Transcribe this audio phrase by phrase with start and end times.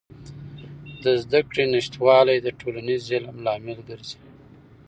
[1.03, 4.19] د زدهکړې نشتوالی د ټولنیز ظلم لامل ګرځي.